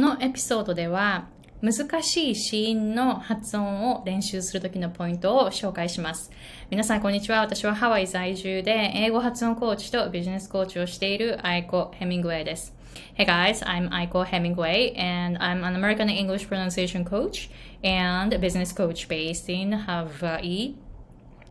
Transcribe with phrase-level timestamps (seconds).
[0.00, 1.28] のエピソードでは、
[1.62, 6.30] 難しい子音の発音を練習するときのポイントを紹介します。
[6.70, 7.40] 皆さん、こんにちは。
[7.40, 12.74] 私はハワイ在住で英語発音コーチとビジネスコーチをしているアイコ・ヘミングウェイです。
[13.14, 17.50] Hey guys, I'm Aiko Hemingway and I'm an American English pronunciation coach
[17.84, 20.89] and business coach based in Hawaii.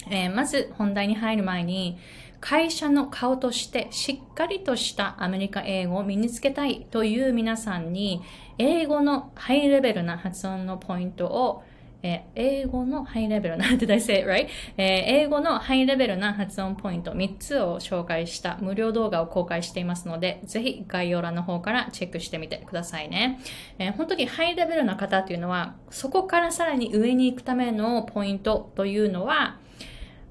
[0.08, 1.98] えー、まず本題に入る前に
[2.40, 8.22] 会社の顔としてしっかりとしたアメリカ英語を身につけたいという皆さんに
[8.58, 11.64] 英語のハイレベルな発音のポイントを
[12.02, 14.48] え英語のハイレベルな、did I say it right?
[14.78, 23.42] え英語のハイレベルな発音ポイント3つを紹介した無料動画を公開していますので、ぜひ概要欄の方からチェックしてみてくださいね。
[23.80, 29.58] え本当にハイレベルな方っていうのは、そこからさらに上に行くためのポイントというのは、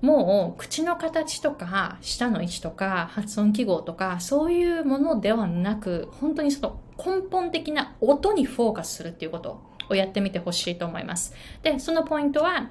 [0.01, 11.35] もう口の形とか舌の位置とか発音記号とかそういうものではなく本当にその根本的な音にフォーカスするっていうことをやってみてほしいと思います。
[11.63, 12.71] で、そのポイントは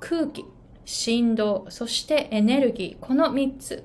[0.00, 0.44] 空気、
[0.84, 3.84] 振動、そしてエネルギー、この3つ。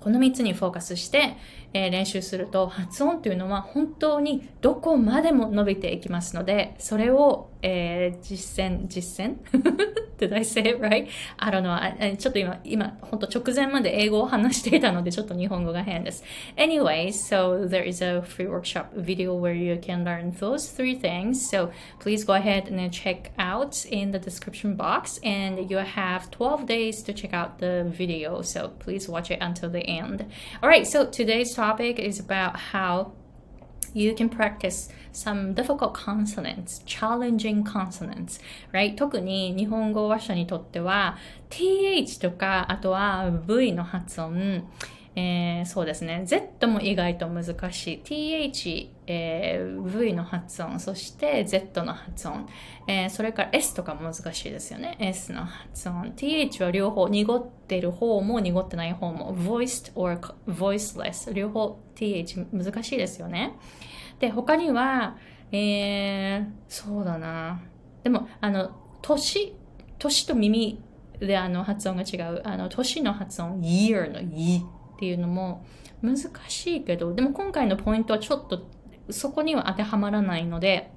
[0.00, 1.36] この3つにフォーカスして、
[1.73, 9.37] えー、練習すると発音というのは本当にどこまでも伸びていきますので、それを、えー、実践、実践
[10.19, 11.07] Did I say it right?
[11.39, 12.17] I don't know.
[12.17, 16.23] ちょっと今、今、本当直前まで英語を話していたので、ちょっと日本語が変です。
[16.57, 21.49] Anyway, so there is a free workshop video where you can learn those three things.
[21.49, 26.65] So please go ahead and check out in the description box and you have 12
[26.65, 28.41] days to check out the video.
[28.41, 30.25] So please watch it until the end.
[30.61, 33.12] Alright, so today's topic is about how
[33.94, 38.38] you can practice some difficult consonants, challenging consonants,
[38.72, 38.94] right?
[38.96, 41.16] 特に日本語話者にとっては
[41.48, 44.68] th とかあとは v の発音、
[45.16, 46.22] えー、そうですね。
[46.26, 48.02] Z も意外と難しい。
[48.02, 52.48] th、えー、V の発音、そして Z の発音、
[52.88, 54.96] えー、それから S とかも難しいですよね。
[54.98, 56.12] S の発音。
[56.16, 61.32] th は両方、濁ってる方も濁ってない方も、voiced or voiceless。
[61.32, 63.54] 両方 th 難しいですよね。
[64.18, 65.16] で、他には、
[65.52, 67.62] えー、そうだな。
[68.02, 69.54] でも、あの、年、
[69.98, 70.82] 年と耳
[71.20, 72.42] であの発音が違う。
[72.44, 74.64] あの、年の発音、year の y
[74.94, 75.64] っていうのも
[76.02, 76.18] 難
[76.48, 78.68] しいけど、でも今回のポイントはちょっと
[79.10, 80.90] そこには当てはまらないので、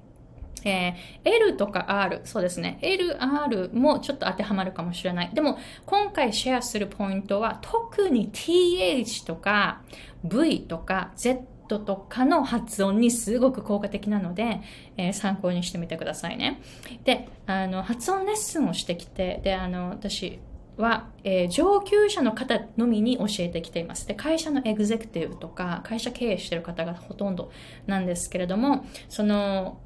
[0.64, 2.78] えー、L とか R、そうですね。
[2.82, 5.30] L、R もちょっと当てはまるかもしれない。
[5.32, 9.82] でも、今回シェアするポイントは、特に TH とか
[10.24, 11.46] V とか Z
[11.78, 14.60] とかの発音にすごく効果的なので、
[14.96, 16.60] えー、参考にしてみてくださいね。
[17.04, 20.40] で、あの、発音レッスンをしてきて、で、あの、私、
[20.78, 24.06] は、えー、上級者の方のみに教えてきています。
[24.06, 27.50] で、会社のエグゼクティブとか、会社経営してる方がほとんど
[27.86, 29.80] なんですけれども、その、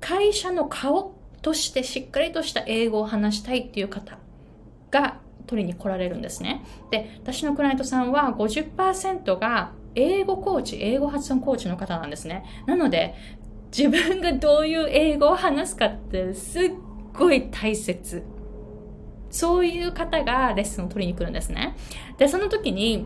[0.00, 4.18] 会社の顔としてしっかりとした英語を話したいっていう方
[4.90, 6.62] が取りに来られるんですね。
[6.90, 12.44] で、私のクライアントさんは50%が英語コーチ、英語発音コーチの方なんですね。
[12.66, 13.14] なので、
[13.76, 16.72] 自分がどういう英語を話すかってすっ
[17.12, 18.22] ごい大切
[19.34, 21.74] そういう方がレッスンを取りに来るんですね。
[22.18, 23.04] で、その時に、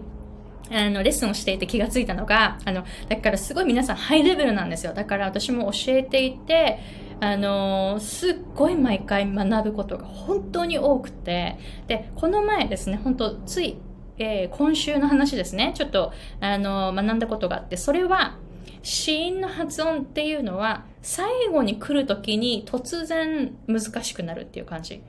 [0.70, 4.92] あの、レッスンをしていて気がついたのが、あの、だからすごい皆さんハイレベルなんですよ。
[4.92, 6.80] だから私も教えていて、
[7.20, 11.56] あの、すっごい毎回学ぶことが本当に多くて、
[11.86, 13.78] で、この前ですね、本当つい、
[14.18, 18.36] えー、今週の話ですね、ちょっと、あの、学んだことがあって、それは、
[18.82, 25.02] 子音の発音っていうのは、最後に来るときに突然難しくなるっていう感じ。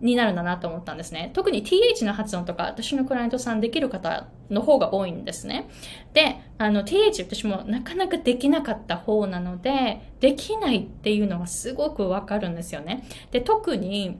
[0.00, 1.30] になるんだなと思ったんですね。
[1.32, 5.68] 特に th の発音とか、私のクライアントさんできる方の方が多いんですね。
[6.12, 13.04] で、あの、th 私もなかなかできなかった方なので、できないっていうのがすごくわかるんですよね。
[13.30, 14.18] で、特に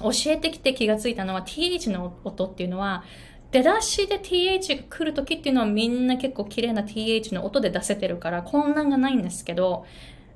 [0.00, 3.04] 教えてきて気がついたのは th の音っていうのは、
[3.50, 9.84] 出だしで th が来るときっていうのはみんな結構綺麗な th の音で出せてるから混乱がないんですけど、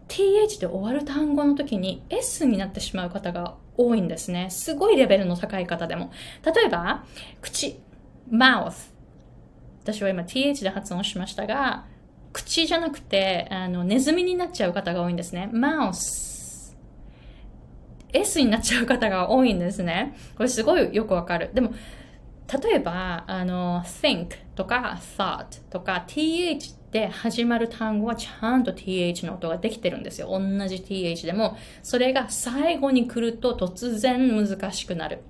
[0.09, 4.49] th で終わる単語の時に s になってしまう方が多いんですね。
[4.51, 6.11] すごいレベルの高い方でも。
[6.45, 7.05] 例えば、
[7.41, 7.81] 口、
[8.31, 8.93] mouth。
[9.83, 11.85] 私は今 th で発音しましたが、
[12.33, 15.49] 口じゃなくて、あの、ネズミになっちゃう方が多いんですね。
[15.53, 16.75] mouse。
[18.13, 20.17] S になっちゃう方が多いんですね。
[20.37, 21.51] これすごいよくわかる。
[21.55, 21.73] でも、
[22.63, 30.29] 例えば、あの、think とか thought とか th で始まる単語はちゃんと th の音ができてるんですよ。
[30.31, 35.21] 同じ th でも、それが最後に来ると突然難しくなる。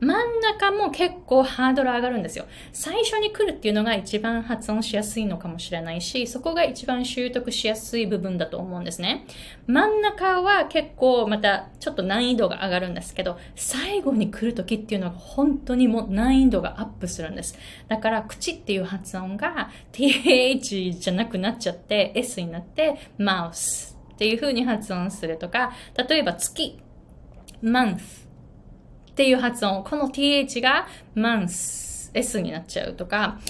[0.00, 2.46] 真ん中も結構ハードル上がるんですよ。
[2.72, 9.26] 最初に来るっていうのが一番発音しやすいのかもしれないし、そこが一番習得しやすい部分だと思うんですね。
[9.66, 17.58] 真ん中は結構またちょっと難易度が上がるんですけど、最後に来る時っていうのが本当にもう難易度がアップするんです。
[17.88, 25.72] だから口っていう発音が th じゃなくなっちゃって s になってマウスっていう風に発音するとか、
[26.08, 26.78] 例えば月、
[27.64, 28.27] month
[29.18, 29.82] っていう発音。
[29.82, 30.86] この th が
[31.16, 33.40] months、s になっちゃうとか、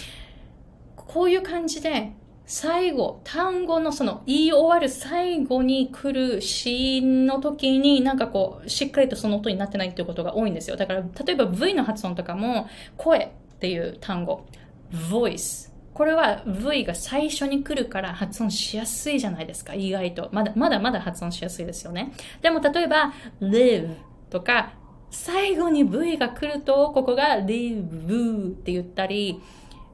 [0.96, 2.12] こういう感じで、
[2.46, 10.76] 最後、単語のその言い終わる最後に来るシーンの時になんかこう、しっかりとその音になってないっていうことが多いんですよ。
[10.78, 12.66] だから、例えば V の発音とかも、
[12.96, 13.28] 声っ
[13.60, 14.46] ていう単語、
[14.90, 15.70] voice。
[15.92, 20.30] これは V が最初に来るから発音しやすいじゃないですか、意外と。
[20.32, 22.14] まだまだまだ発音しやすいですよね。
[22.40, 23.12] でも例えば
[23.42, 23.96] live
[24.30, 24.72] とか
[25.10, 29.40] 最後に V が来ると、ここが live って言ったり、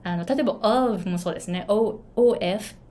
[0.02, 1.64] あの、例えば of もそうですね。
[1.69, 2.38] o, of,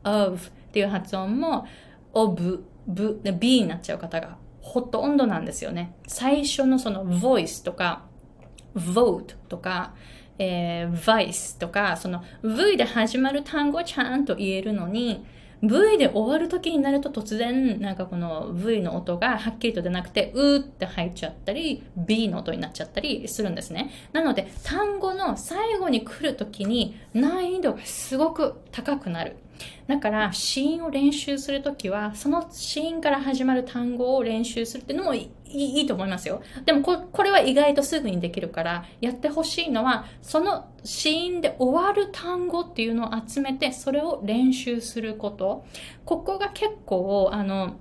[0.03, 1.67] of っていう発音も
[2.13, 5.95] of, b になっちゃう方がほとんどなんですよね。
[6.07, 8.05] 最初のその voice とか
[8.75, 9.93] vote とか、
[10.39, 15.25] えー、vice とか、その V で始まる単語をちゃんと言えるのに、
[15.63, 23.89] V で終わる時になると突然、なんかこの V の音がはっきりと出なくて、うーって入っちゃったり、B の音になっちゃったりするんですね。
[24.11, 29.37] なので、単語の最後に来る時に難易度がすごく高くなる。
[29.87, 36.41] だから、子音を練習する時は、そのシーンから始まる単語を練習するっていうのもいいいいと思いますよ。
[36.65, 45.65] でもこ、これは意外とすぐにできるから、やってほしいのは、そのシーンで終わる単語っていうのを集めて、それを練習すること。
[46.05, 47.77] ここが結構、あの、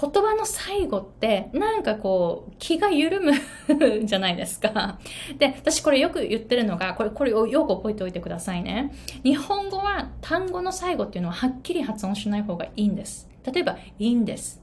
[0.00, 3.32] 言葉の最後ってなんかこう気が緩む
[4.04, 4.98] じゃないですか。
[5.38, 8.92] で、私これよく言ってるのが、これ、これをよく覚えておいてくださいね。
[9.22, 13.28] 日本語は単語の最後っていうのははっきり発音しない方がいいんです。
[13.44, 14.62] 例えば、いいんです。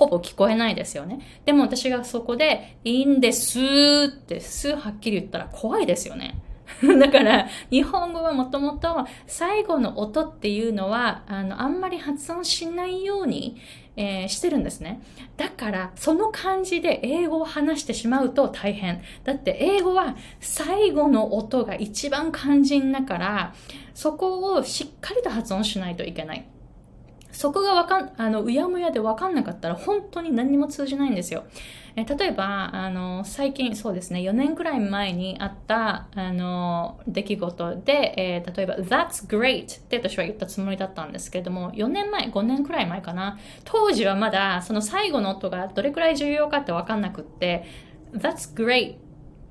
[0.00, 1.20] ほぼ聞こえないですよね。
[1.44, 3.58] でも私がそこで、いいんです
[4.08, 6.40] って、すはっきり言ったら怖いですよね。
[6.98, 13.60] だから、日本語はもともと最後の音っていうのは、あの、あんまり発音しないように、
[13.96, 15.02] えー、してるんですね。
[15.36, 19.02] だから、その感じで英語を話してしまうと大変。
[19.24, 23.54] だって英語は最後の音が一番肝心だから、
[23.92, 26.46] そこをしっかりと発音しないといけない。
[27.32, 31.44] そこがわかん、あの、うやむやでわかんなかったら本当に何にも通じないんですよ。
[31.96, 43.38] え例えば、あの、最近、そうですね、4年くらい前にあった、あの、出来事で、えー、例えば、That's great って私は言ったつもりだったんですけれども、4年前、5年くらい前かな。
[43.64, 47.64] 当時はまだ、その最後の音がどれくらい重要かってわかんなくって、
[48.14, 48.96] That's great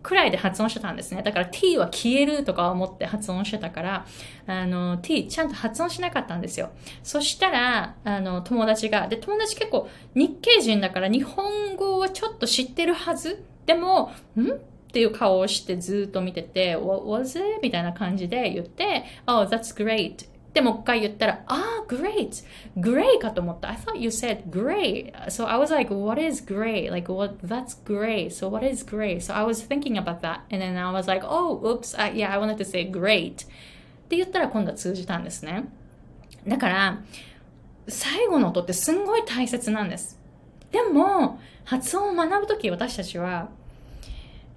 [0.02, 1.22] くらいで発音してたんですね。
[1.24, 4.06] だから t は消えるとか思って発音してたから、
[4.48, 6.72] あの、t ちゃんと発音しなかったんですよ。
[7.04, 13.44] そしたら、あの、友達が、で、友達結構日系人だから日本語はちょっと知ってるはず？
[13.66, 14.50] でも、ん？
[14.50, 17.60] っていう顔をしてずっと見てて、What was it?
[17.62, 20.28] みたいな感じで言って、Oh, that's great.
[20.54, 22.44] で、もう一回言ったら、あ、ah, great!
[22.78, 23.70] Gray かと思った。
[23.70, 25.14] I thought you said gray.
[25.28, 26.90] So I was like, what is gray?
[26.90, 28.28] Like, what, that's gray.
[28.28, 29.20] So what is gray?
[29.20, 30.42] So I was thinking about that.
[30.52, 33.46] And then I was like, oh, oops, I, yeah, I wanted to say great.
[33.46, 35.66] って言ったら今度は通じたんですね。
[36.48, 37.02] だから、
[37.88, 40.20] 最後の音ってすんごい大切なんです。
[40.72, 43.50] でも、発音を学ぶとき私たちは、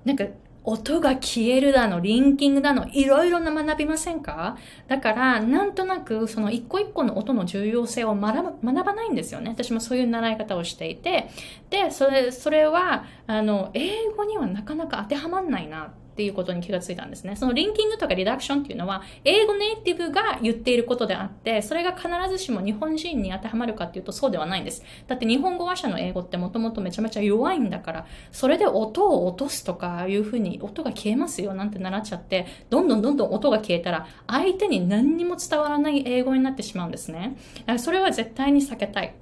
[0.07, 0.25] なんか
[0.65, 4.57] 音が消えるだの、リンキングだの、いろいろな学びませんか？
[4.87, 9.51] だから、なんとなく、その一個一個の音の重要性を学ばないんですよね。
[9.51, 11.31] 私もそういう習い方をしていて。
[11.71, 17.37] で、それ、それは、あの、英語にはなかなか当てはまんないなっっていうことに気がついたんですね。
[17.37, 24.83] そのリンキングとかリダクションっていうのは、英語ネイティブが言っていることであって、それが必ずしも日本人に当てはまるかっていうとそうではないんです。
[25.07, 37.37] だって日本語話者の英語ってもともとめちゃめちゃ弱いんだから、それで音を落とすとかいうふうに音が消えますよなんて習っちゃって、どんどんどんどん音が消えたら、相手に何にも伝わらない英語になってしまうんですね。
[37.61, 39.15] だからそれは絶対に避けたい。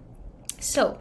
[0.60, 0.96] So,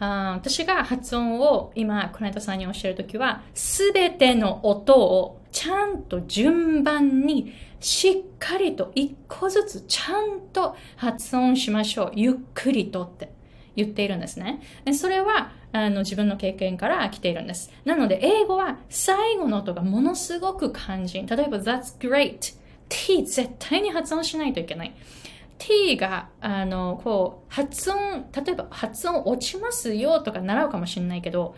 [0.00, 12.12] あ私が発音を今、クライアントさんに教えるときは、すべての音をちゃんと順番にしっかりと一個ずつちゃんと発音しましょう。
[12.14, 13.32] ゆっくりとって
[13.76, 14.60] 言っているんですね。
[14.84, 17.70] でそれはあの自分の経験から来ているんです。
[17.84, 21.26] なので、英語は最後の音がものすごく肝心。
[21.26, 22.56] 例えば、that's great.
[22.88, 24.94] t 絶対に発音しないといけない。
[25.58, 31.54] T が、あの、こう、発音、例えば発音落ちますよとか習うかもしれないけど、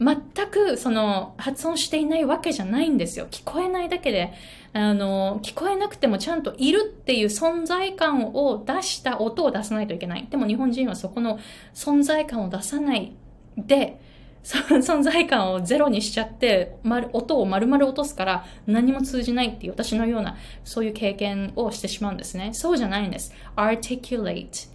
[0.00, 0.16] 全
[0.48, 3.26] くその発音していないわけじゃないんですよ。
[3.30, 4.32] 聞こえないだけで、
[4.72, 10.28] あの、聞こえなくてもちゃんといるっていう存在感を出した音を出さないといけない。
[10.30, 11.40] でも日本人はそこの
[11.74, 13.16] 存在感を出さない
[13.56, 14.00] で、
[14.80, 16.76] 存在感をゼロにしちゃって、
[17.12, 22.50] 音を丸々落とすから何も通じないっていう私のようなそういう経験をしてしまうんですね。
[22.54, 23.34] そうじゃないんです。
[23.56, 24.68] articulate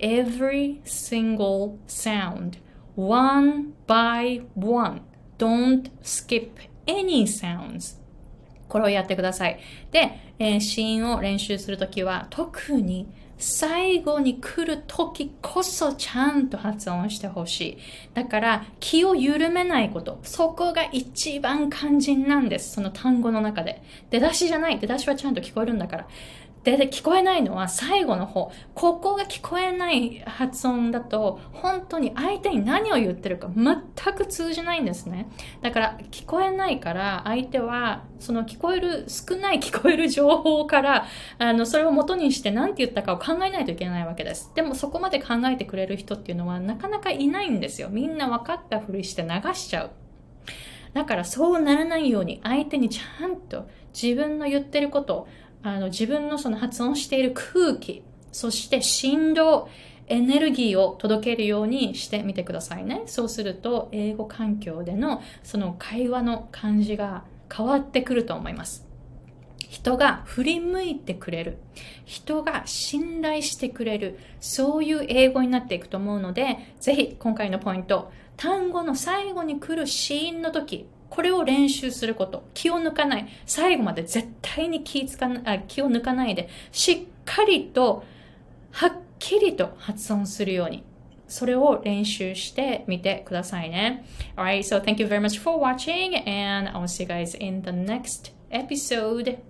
[0.00, 2.58] every single sound
[2.96, 5.02] one by one
[5.38, 6.50] don't skip
[6.86, 8.00] any sounds
[8.68, 9.60] これをやってください。
[9.92, 13.06] で、えー、子音を練習するときは特に
[13.40, 17.78] 最後に来る時こそちゃんと発音してほしい。
[18.14, 20.20] だから気を緩めないこと。
[20.22, 22.74] そこが一番肝心なんです。
[22.74, 23.82] その単語の中で。
[24.10, 24.78] 出だしじゃない。
[24.78, 26.06] 出だしはちゃんと聞こえるんだから。
[26.62, 28.52] で、聞こえないのは最後の方。
[28.74, 35.30] ここが聞こえない発音だと、本当に相手に何を言ってるか全く通じないんですね。
[35.62, 41.06] だから、聞こえないから、相手は、その聞こえる、少ない聞こえる情報から、
[41.38, 44.52] あの、それを元にして何て言ったかを考えないといけないわけです。
[44.54, 47.88] でも、そこまで考えてくれる人っていうのは、なかなかいないんですよ。
[47.88, 49.90] みんな分かったふりして流しちゃう。
[50.92, 55.28] だから、そうならないように、相手にちゃんと自分の言ってることを、
[55.62, 58.02] あの自分のその発音している空気、
[58.32, 59.68] そして振動、
[60.06, 63.02] エネルギーを届けるようにしてみてくださいね。
[63.06, 67.24] そうすると、英語環境でのその会話の感じが
[67.54, 68.86] 変わってくると思います。
[69.68, 71.58] 人が振り向いてくれる。
[72.04, 74.18] 人が信頼してくれる。
[74.40, 82.44] そういう英語になっていくと思うので、ぜひ今回のポイント、単語の最後に来るシーンの時、これを練習すること。
[82.54, 83.28] 気を抜かない。
[83.44, 88.04] 最後まで絶対に気つかあ気を抜かないで、しっかりと、
[88.70, 90.84] はっきりと発音するように。
[91.26, 94.04] それを練習してみてくださいね。
[94.36, 97.70] Alright, so thank you very much for watching and I will see you guys in the
[97.70, 99.49] next episode.